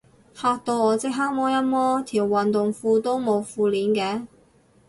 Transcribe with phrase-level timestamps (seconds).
[0.33, 4.25] 嚇到我即刻摸一摸，條運動褲都冇褲鏈嘅